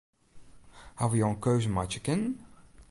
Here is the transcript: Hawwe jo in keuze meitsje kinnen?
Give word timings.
Hawwe 0.99 1.15
jo 1.19 1.29
in 1.31 1.37
keuze 1.45 1.69
meitsje 1.73 1.99
kinnen? 2.05 2.33